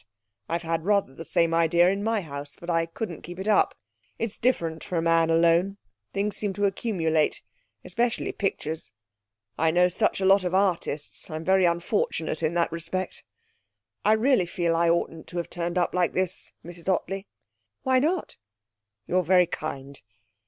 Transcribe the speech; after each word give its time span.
I've 0.49 0.63
had 0.63 0.83
rather 0.83 1.13
the 1.13 1.23
same 1.23 1.53
idea 1.53 1.87
in 1.91 2.03
my 2.03 2.21
house, 2.21 2.57
but 2.59 2.71
I 2.71 2.87
couldn't 2.87 3.21
keep 3.21 3.37
it 3.37 3.47
up. 3.47 3.77
It's 4.17 4.39
different 4.39 4.83
for 4.83 4.97
a 4.97 5.01
man 5.03 5.29
alone; 5.29 5.77
things 6.11 6.35
seem 6.35 6.53
to 6.53 6.65
accumulate; 6.65 7.43
especially 7.85 8.31
pictures. 8.31 8.91
I 9.59 9.69
know 9.69 9.89
such 9.89 10.19
a 10.19 10.25
lot 10.25 10.43
of 10.43 10.55
artists. 10.55 11.29
I'm 11.29 11.45
very 11.45 11.65
unfortunate 11.65 12.41
in 12.41 12.55
that 12.55 12.71
respect.... 12.71 13.23
I 14.03 14.13
really 14.13 14.47
feel 14.47 14.75
I 14.75 14.89
oughtn't 14.89 15.27
to 15.27 15.37
have 15.37 15.51
turned 15.51 15.77
up 15.77 15.93
like 15.93 16.13
this, 16.13 16.51
Mrs 16.65 16.89
Ottley.' 16.89 17.27
'Why 17.83 17.99
not?' 17.99 18.37
'You're 19.05 19.21
very 19.21 19.45
kind.... 19.45 20.01